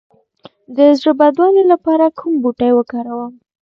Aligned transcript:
د 0.75 0.77
زړه 0.99 1.11
بدوالي 1.19 1.63
لپاره 1.71 2.05
کوم 2.19 2.33
بوټی 2.41 2.71
وکاروم؟ 2.73 3.33